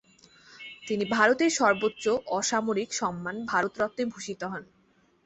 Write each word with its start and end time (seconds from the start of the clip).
তিনি 0.87 1.03
ভারতের 1.15 1.51
সর্বোচ্চ 1.51 2.03
অসামরিক 2.31 2.89
সম্মান 2.93 3.35
ভারতরত্নে 3.45 4.03
ভূষিত 4.05 4.41
হন। 4.43 4.63